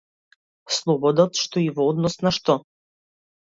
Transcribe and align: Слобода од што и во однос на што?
Слобода 0.77 1.27
од 1.31 1.43
што 1.43 1.65
и 1.67 1.69
во 1.77 1.87
однос 1.95 2.19
на 2.25 2.35
што? 2.41 2.61